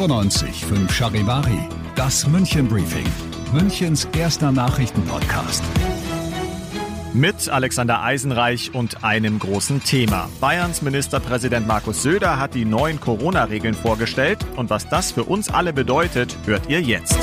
95 0.00 0.64
5 0.64 0.90
Charivari, 0.90 1.68
das 1.94 2.26
München 2.26 2.66
Briefing, 2.66 3.04
Münchens 3.52 4.08
erster 4.16 4.50
Nachrichtenpodcast. 4.50 5.62
Mit 7.12 7.50
Alexander 7.50 8.02
Eisenreich 8.02 8.74
und 8.74 9.04
einem 9.04 9.38
großen 9.38 9.84
Thema. 9.84 10.30
Bayerns 10.40 10.80
Ministerpräsident 10.80 11.66
Markus 11.66 12.02
Söder 12.02 12.38
hat 12.38 12.54
die 12.54 12.64
neuen 12.64 12.98
Corona-Regeln 12.98 13.74
vorgestellt 13.74 14.38
und 14.56 14.70
was 14.70 14.88
das 14.88 15.12
für 15.12 15.24
uns 15.24 15.50
alle 15.50 15.74
bedeutet, 15.74 16.34
hört 16.46 16.70
ihr 16.70 16.80
jetzt. 16.80 17.18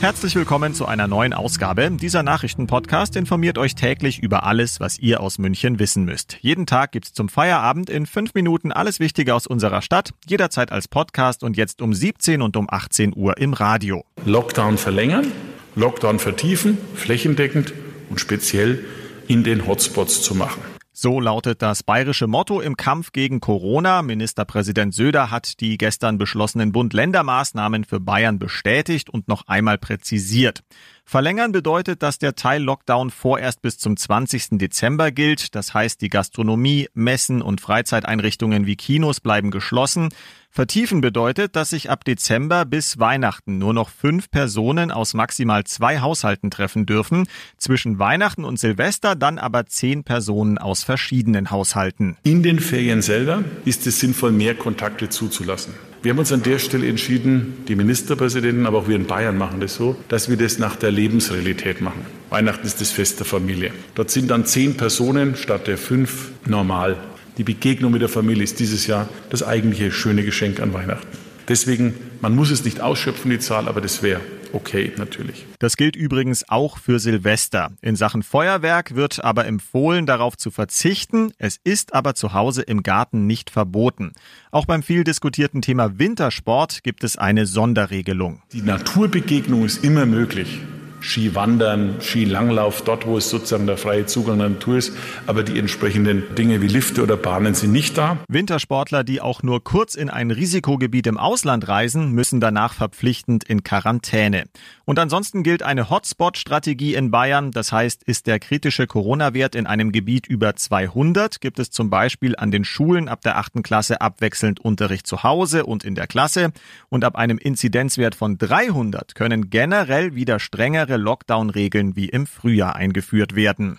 Herzlich 0.00 0.36
willkommen 0.36 0.74
zu 0.74 0.86
einer 0.86 1.08
neuen 1.08 1.32
Ausgabe. 1.32 1.90
Dieser 1.90 2.22
Nachrichtenpodcast 2.22 3.16
informiert 3.16 3.58
euch 3.58 3.74
täglich 3.74 4.20
über 4.20 4.44
alles, 4.44 4.78
was 4.78 5.00
ihr 5.00 5.20
aus 5.20 5.38
München 5.38 5.80
wissen 5.80 6.04
müsst. 6.04 6.38
Jeden 6.40 6.66
Tag 6.66 6.92
gibt's 6.92 7.12
zum 7.12 7.28
Feierabend 7.28 7.90
in 7.90 8.06
fünf 8.06 8.32
Minuten 8.34 8.70
alles 8.70 9.00
Wichtige 9.00 9.34
aus 9.34 9.48
unserer 9.48 9.82
Stadt, 9.82 10.10
jederzeit 10.28 10.70
als 10.70 10.86
Podcast 10.86 11.42
und 11.42 11.56
jetzt 11.56 11.82
um 11.82 11.92
17 11.92 12.42
und 12.42 12.56
um 12.56 12.68
18 12.70 13.12
Uhr 13.16 13.38
im 13.38 13.54
Radio. 13.54 14.04
Lockdown 14.24 14.78
verlängern, 14.78 15.32
Lockdown 15.74 16.20
vertiefen, 16.20 16.78
flächendeckend 16.94 17.74
und 18.08 18.20
speziell 18.20 18.84
in 19.26 19.42
den 19.42 19.66
Hotspots 19.66 20.22
zu 20.22 20.36
machen. 20.36 20.62
So 21.00 21.20
lautet 21.20 21.62
das 21.62 21.84
bayerische 21.84 22.26
Motto 22.26 22.60
im 22.60 22.76
Kampf 22.76 23.12
gegen 23.12 23.38
Corona. 23.38 24.02
Ministerpräsident 24.02 24.92
Söder 24.92 25.30
hat 25.30 25.60
die 25.60 25.78
gestern 25.78 26.18
beschlossenen 26.18 26.72
Bund-Länder-Maßnahmen 26.72 27.84
für 27.84 28.00
Bayern 28.00 28.40
bestätigt 28.40 29.08
und 29.08 29.28
noch 29.28 29.46
einmal 29.46 29.78
präzisiert. 29.78 30.64
Verlängern 31.08 31.52
bedeutet, 31.52 32.02
dass 32.02 32.18
der 32.18 32.34
Teil 32.34 32.62
Lockdown 32.62 33.08
vorerst 33.08 33.62
bis 33.62 33.78
zum 33.78 33.96
20. 33.96 34.58
Dezember 34.58 35.10
gilt. 35.10 35.54
Das 35.54 35.72
heißt, 35.72 36.02
die 36.02 36.10
Gastronomie, 36.10 36.90
Messen 36.92 37.40
und 37.40 37.62
Freizeiteinrichtungen 37.62 38.66
wie 38.66 38.76
Kinos 38.76 39.20
bleiben 39.20 39.50
geschlossen. 39.50 40.10
Vertiefen 40.50 41.00
bedeutet, 41.00 41.56
dass 41.56 41.70
sich 41.70 41.88
ab 41.88 42.04
Dezember 42.04 42.66
bis 42.66 42.98
Weihnachten 42.98 43.56
nur 43.56 43.72
noch 43.72 43.88
fünf 43.88 44.30
Personen 44.30 44.90
aus 44.90 45.14
maximal 45.14 45.64
zwei 45.64 46.00
Haushalten 46.00 46.50
treffen 46.50 46.84
dürfen. 46.84 47.26
Zwischen 47.56 47.98
Weihnachten 47.98 48.44
und 48.44 48.58
Silvester 48.58 49.16
dann 49.16 49.38
aber 49.38 49.64
zehn 49.64 50.04
Personen 50.04 50.58
aus 50.58 50.82
verschiedenen 50.82 51.50
Haushalten. 51.50 52.18
In 52.22 52.42
den 52.42 52.60
Ferien 52.60 53.00
selber 53.00 53.44
ist 53.64 53.86
es 53.86 53.98
sinnvoll, 53.98 54.32
mehr 54.32 54.54
Kontakte 54.54 55.08
zuzulassen. 55.08 55.72
Wir 56.00 56.12
haben 56.12 56.18
uns 56.20 56.30
an 56.30 56.44
der 56.44 56.60
Stelle 56.60 56.86
entschieden, 56.86 57.64
die 57.66 57.74
Ministerpräsidenten, 57.74 58.66
aber 58.66 58.78
auch 58.78 58.88
wir 58.88 58.94
in 58.94 59.06
Bayern 59.06 59.36
machen 59.36 59.58
das 59.58 59.74
so, 59.74 59.96
dass 60.06 60.28
wir 60.28 60.36
das 60.36 60.58
nach 60.58 60.76
der 60.76 60.92
Lebensrealität 60.92 61.80
machen. 61.80 62.06
Weihnachten 62.30 62.64
ist 62.64 62.80
das 62.80 62.92
Fest 62.92 63.18
der 63.18 63.26
Familie. 63.26 63.72
Dort 63.96 64.10
sind 64.10 64.30
dann 64.30 64.46
zehn 64.46 64.76
Personen 64.76 65.34
statt 65.34 65.66
der 65.66 65.76
fünf 65.76 66.30
normal. 66.46 66.96
Die 67.36 67.42
Begegnung 67.42 67.90
mit 67.90 68.00
der 68.00 68.08
Familie 68.08 68.44
ist 68.44 68.60
dieses 68.60 68.86
Jahr 68.86 69.08
das 69.30 69.42
eigentliche 69.42 69.90
schöne 69.90 70.22
Geschenk 70.22 70.60
an 70.60 70.72
Weihnachten. 70.72 71.18
Deswegen, 71.48 71.94
man 72.20 72.36
muss 72.36 72.52
es 72.52 72.64
nicht 72.64 72.80
ausschöpfen, 72.80 73.32
die 73.32 73.40
Zahl, 73.40 73.66
aber 73.66 73.80
das 73.80 74.00
wäre 74.02 74.20
okay, 74.52 74.92
natürlich. 74.96 75.46
Das 75.58 75.76
gilt 75.76 75.96
übrigens 75.96 76.48
auch 76.48 76.78
für 76.78 76.98
Silvester. 76.98 77.72
In 77.80 77.96
Sachen 77.96 78.22
Feuerwerk 78.22 78.94
wird 78.94 79.22
aber 79.24 79.46
empfohlen, 79.46 80.06
darauf 80.06 80.36
zu 80.36 80.50
verzichten. 80.50 81.32
Es 81.38 81.58
ist 81.62 81.94
aber 81.94 82.14
zu 82.14 82.32
Hause 82.32 82.62
im 82.62 82.82
Garten 82.82 83.26
nicht 83.26 83.50
verboten. 83.50 84.12
Auch 84.50 84.66
beim 84.66 84.82
viel 84.82 85.04
diskutierten 85.04 85.62
Thema 85.62 85.98
Wintersport 85.98 86.82
gibt 86.82 87.04
es 87.04 87.16
eine 87.16 87.46
Sonderregelung. 87.46 88.42
Die 88.52 88.62
Naturbegegnung 88.62 89.64
ist 89.64 89.84
immer 89.84 90.06
möglich. 90.06 90.60
Skiwandern, 91.00 91.96
Skilanglauf, 92.00 92.82
dort, 92.82 93.06
wo 93.06 93.18
es 93.18 93.30
sozusagen 93.30 93.66
der 93.66 93.76
freie 93.76 94.06
Zugang 94.06 94.38
der 94.38 94.48
Natur 94.50 94.78
ist. 94.78 94.92
Aber 95.26 95.42
die 95.42 95.58
entsprechenden 95.58 96.34
Dinge 96.34 96.60
wie 96.62 96.68
Lifte 96.68 97.02
oder 97.02 97.16
Bahnen 97.16 97.54
sind 97.54 97.72
nicht 97.72 97.96
da. 97.98 98.18
Wintersportler, 98.28 99.04
die 99.04 99.20
auch 99.20 99.42
nur 99.42 99.62
kurz 99.62 99.94
in 99.94 100.10
ein 100.10 100.30
Risikogebiet 100.30 101.06
im 101.06 101.18
Ausland 101.18 101.68
reisen, 101.68 102.12
müssen 102.12 102.40
danach 102.40 102.74
verpflichtend 102.74 103.44
in 103.44 103.62
Quarantäne. 103.62 104.44
Und 104.84 104.98
ansonsten 104.98 105.42
gilt 105.42 105.62
eine 105.62 105.90
Hotspot-Strategie 105.90 106.94
in 106.94 107.10
Bayern. 107.10 107.50
Das 107.50 107.72
heißt, 107.72 108.02
ist 108.04 108.26
der 108.26 108.38
kritische 108.38 108.86
Corona-Wert 108.86 109.54
in 109.54 109.66
einem 109.66 109.92
Gebiet 109.92 110.26
über 110.26 110.56
200, 110.56 111.40
gibt 111.40 111.58
es 111.58 111.70
zum 111.70 111.90
Beispiel 111.90 112.34
an 112.36 112.50
den 112.50 112.64
Schulen 112.64 113.08
ab 113.08 113.20
der 113.20 113.36
achten 113.36 113.62
Klasse 113.62 114.00
abwechselnd 114.00 114.60
Unterricht 114.60 115.06
zu 115.06 115.22
Hause 115.22 115.66
und 115.66 115.84
in 115.84 115.94
der 115.94 116.06
Klasse. 116.06 116.52
Und 116.88 117.04
ab 117.04 117.16
einem 117.16 117.38
Inzidenzwert 117.38 118.14
von 118.14 118.38
300 118.38 119.14
können 119.14 119.50
generell 119.50 120.14
wieder 120.14 120.38
strengere 120.38 120.87
strengere 120.88 120.96
Lockdown-Regeln 120.96 121.96
wie 121.96 122.08
im 122.08 122.26
Frühjahr 122.26 122.74
eingeführt 122.74 123.36
werden. 123.36 123.78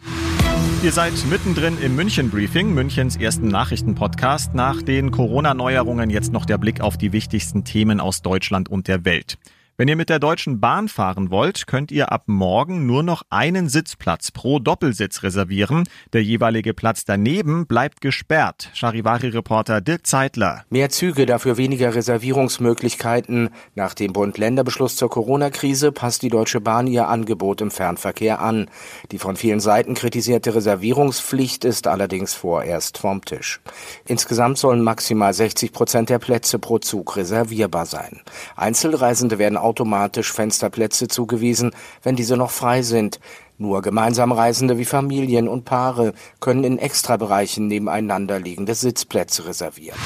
Ihr 0.83 0.91
seid 0.91 1.13
mittendrin 1.29 1.77
im 1.81 1.95
München 1.95 2.29
Briefing, 2.29 2.73
Münchens 2.73 3.17
ersten 3.17 3.47
Nachrichtenpodcast. 3.47 4.53
Nach 4.53 4.81
den 4.81 5.09
Corona-Neuerungen 5.09 6.11
jetzt 6.11 6.31
noch 6.31 6.45
der 6.45 6.59
Blick 6.59 6.81
auf 6.81 6.97
die 6.97 7.11
wichtigsten 7.11 7.63
Themen 7.63 7.99
aus 7.99 8.21
Deutschland 8.21 8.69
und 8.69 8.87
der 8.87 9.05
Welt. 9.05 9.37
Wenn 9.79 9.87
ihr 9.87 9.95
mit 9.95 10.09
der 10.09 10.19
Deutschen 10.19 10.59
Bahn 10.59 10.89
fahren 10.89 11.31
wollt, 11.31 11.65
könnt 11.65 11.89
ihr 11.89 12.11
ab 12.11 12.23
morgen 12.25 12.85
nur 12.85 13.01
noch 13.01 13.23
einen 13.29 13.69
Sitzplatz 13.69 14.29
pro 14.29 14.59
Doppelsitz 14.59 15.23
reservieren. 15.23 15.87
Der 16.11 16.21
jeweilige 16.21 16.73
Platz 16.73 17.05
daneben 17.05 17.65
bleibt 17.65 18.01
gesperrt. 18.01 18.71
Charivari-Reporter 18.73 19.79
Dirk 19.79 20.05
Zeitler. 20.05 20.65
Mehr 20.69 20.89
Züge, 20.89 21.25
dafür 21.25 21.55
weniger 21.55 21.95
Reservierungsmöglichkeiten. 21.95 23.51
Nach 23.73 23.93
dem 23.93 24.11
Bund-Länder-Beschluss 24.11 24.97
zur 24.97 25.09
Corona-Krise 25.09 25.93
passt 25.93 26.23
die 26.23 26.29
Deutsche 26.29 26.59
Bahn 26.59 26.85
ihr 26.85 27.07
Angebot 27.07 27.61
im 27.61 27.71
Fernverkehr 27.71 28.41
an. 28.41 28.69
Die 29.13 29.17
von 29.17 29.37
vielen 29.37 29.61
Seiten 29.61 29.93
kritisierte 29.93 30.55
Reservierungspflicht 30.55 31.63
ist 31.63 31.87
allerdings 31.87 32.33
vorerst 32.33 32.97
vom 32.97 33.23
Tisch. 33.23 33.61
Insgesamt 34.05 34.57
sollen 34.57 34.81
maximal 34.81 35.33
60 35.33 35.71
Prozent 35.71 36.09
der 36.09 36.19
Plätze 36.19 36.59
pro 36.59 36.79
Zug 36.79 37.15
reservierbar 37.15 37.85
sein. 37.85 38.19
Einzelreisende 38.57 39.39
werden 39.39 39.55
automatisch 39.69 40.33
Fensterplätze 40.33 41.07
zugewiesen, 41.07 41.71
wenn 42.03 42.15
diese 42.15 42.35
noch 42.35 42.51
frei 42.51 42.81
sind. 42.81 43.19
Nur 43.57 43.81
gemeinsam 43.81 44.31
Reisende 44.31 44.77
wie 44.77 44.85
Familien 44.85 45.47
und 45.47 45.65
Paare 45.65 46.13
können 46.39 46.63
in 46.63 46.77
Extrabereichen 46.79 47.67
nebeneinander 47.67 48.39
liegende 48.39 48.73
Sitzplätze 48.73 49.45
reservieren. 49.45 49.99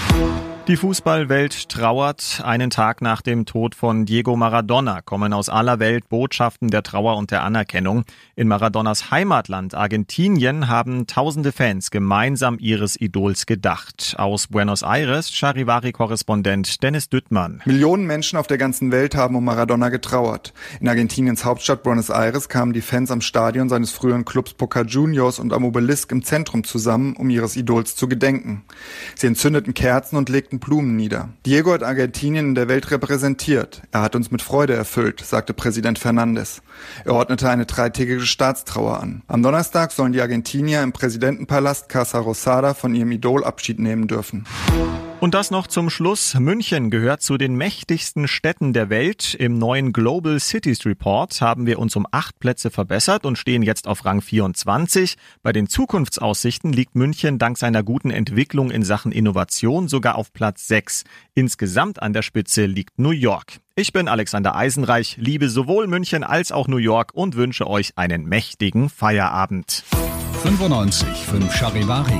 Die 0.70 0.78
Fußballwelt 0.78 1.68
trauert. 1.68 2.42
Einen 2.42 2.70
Tag 2.70 3.02
nach 3.02 3.22
dem 3.22 3.46
Tod 3.46 3.76
von 3.76 4.06
Diego 4.06 4.38
Maradona 4.38 5.02
kommen 5.02 5.34
aus 5.34 5.50
aller 5.50 5.80
Welt 5.80 6.08
Botschaften 6.08 6.70
der 6.70 6.84
Trauer 6.84 7.18
und 7.18 7.32
der 7.32 7.44
Anerkennung. 7.44 8.06
In 8.38 8.48
Maradonas 8.48 9.12
Heimatland 9.12 9.76
Argentinien 9.76 10.70
haben 10.70 11.06
tausende 11.06 11.52
Fans 11.52 11.92
gemeinsam 11.92 12.60
ihres 12.60 13.00
Idols 13.00 13.46
gedacht. 13.46 14.16
Aus 14.18 14.48
Buenos 14.48 14.84
Aires 14.84 15.32
Charivari-Korrespondent 15.32 16.82
Dennis 16.82 17.10
Düttmann. 17.10 17.62
Millionen 17.66 18.08
Menschen 18.08 18.40
auf 18.40 18.48
der 18.48 18.58
ganzen 18.58 18.94
Welt 18.94 19.16
haben 19.16 19.36
um 19.36 19.44
Maradona 19.44 19.90
getrauert. 19.90 20.54
In 20.80 20.88
Argentiniens 20.88 21.44
Hauptstadt 21.44 21.84
Buenos 21.84 22.10
Aires 22.10 22.48
kamen 22.48 22.72
die 22.72 22.80
Fans 22.80 23.12
am 23.12 23.20
Stadion 23.20 23.68
seines 23.68 23.92
früheren 23.92 24.24
Clubs 24.24 24.54
Boca 24.54 24.84
Juniors 24.84 25.40
und 25.40 25.52
am 25.52 25.66
Obelisk 25.66 26.14
im 26.14 26.24
Zentrum 26.24 26.64
zusammen, 26.64 27.18
um 27.18 27.30
ihres 27.30 27.58
Idols 27.58 27.98
zu 27.98 28.08
gedenken. 28.08 28.64
Sie 29.16 29.28
entzündeten 29.28 29.74
Kerzen 29.74 30.16
und 30.16 30.30
legten 30.30 30.53
Blumen 30.60 30.96
nieder. 30.96 31.30
Diego 31.46 31.74
hat 31.74 31.84
Argentinien 31.84 32.50
in 32.50 32.56
der 32.56 32.68
Welt 32.68 32.92
repräsentiert. 32.92 33.82
Er 33.92 34.02
hat 34.02 34.16
uns 34.16 34.32
mit 34.32 34.42
Freude 34.42 34.74
erfüllt, 34.74 35.22
sagte 35.22 35.54
Präsident 35.54 36.00
Fernandes. 36.00 36.62
Er 37.06 37.14
ordnete 37.14 37.50
eine 37.50 37.66
dreitägige 37.66 38.22
Staatstrauer 38.22 39.00
an. 39.00 39.24
Am 39.28 39.44
Donnerstag 39.44 39.92
sollen 39.92 40.14
die 40.14 40.22
Argentinier 40.22 40.84
im 40.84 40.94
Präsidentenpalast 40.94 41.90
Casa 41.90 42.20
Rosada 42.20 42.74
von 42.74 42.96
ihrem 42.96 43.12
Idol 43.12 43.44
Abschied 43.44 43.80
nehmen 43.80 44.08
dürfen. 44.08 44.46
Und 45.24 45.34
das 45.34 45.52
noch 45.52 45.68
zum 45.68 45.90
Schluss. 45.90 46.34
München 46.34 46.90
gehört 46.90 47.22
zu 47.22 47.38
den 47.38 47.56
mächtigsten 47.56 48.28
Städten 48.28 48.74
der 48.74 48.90
Welt. 48.90 49.36
Im 49.36 49.58
neuen 49.58 49.94
Global 49.94 50.38
Cities 50.38 50.86
Report 50.86 51.40
haben 51.40 51.66
wir 51.66 51.80
uns 51.80 51.96
um 51.96 52.06
acht 52.12 52.40
Plätze 52.40 52.70
verbessert 52.70 53.26
und 53.26 53.38
stehen 53.38 53.64
jetzt 53.64 53.88
auf 53.88 54.04
Rang 54.04 54.20
24. 54.20 55.16
Bei 55.42 55.54
den 55.54 55.70
Zukunftsaussichten 55.70 56.74
liegt 56.74 56.96
München 56.96 57.40
dank 57.40 57.58
seiner 57.58 57.84
guten 57.84 58.12
Entwicklung 58.12 58.70
in 58.70 58.84
Sachen 58.84 59.14
Innovation 59.14 59.88
sogar 59.88 60.16
auf 60.16 60.34
Platz 60.34 60.68
6. 60.68 61.06
Insgesamt 61.36 62.02
an 62.02 62.12
der 62.12 62.22
Spitze 62.22 62.66
liegt 62.66 63.00
New 63.00 63.12
York. 63.12 63.62
Ich 63.78 63.94
bin 63.94 64.10
Alexander 64.10 64.58
Eisenreich, 64.58 65.16
liebe 65.22 65.48
sowohl 65.48 65.88
München 65.88 66.26
als 66.26 66.52
auch 66.52 66.68
New 66.68 66.76
York 66.76 67.12
und 67.14 67.38
wünsche 67.38 67.66
euch 67.66 67.94
einen 67.98 68.26
mächtigen 68.26 68.90
Feierabend. 68.90 69.86
95 70.44 71.08
5 71.08 71.56
Charivari, 71.56 72.20